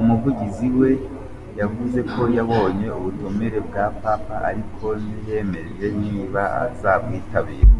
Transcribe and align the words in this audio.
Umuvugizi 0.00 0.66
we 0.80 0.90
yavuze 1.60 1.98
ko 2.12 2.22
yabonye 2.36 2.86
ubutumire 2.98 3.58
bwa 3.68 3.84
Papa, 4.02 4.34
ariko 4.50 4.86
ntiyemeje 5.02 5.86
niba 6.02 6.42
zabwitabira. 6.80 7.72